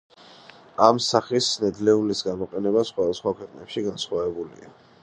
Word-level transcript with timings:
ამ 0.85 1.01
სახის 1.07 1.49
ნედლეულის 1.65 2.25
გამოყენება 2.29 2.87
სხვადასხვა 2.93 3.39
ქვეყნებში 3.43 3.89
განსხვავებულია. 3.91 4.79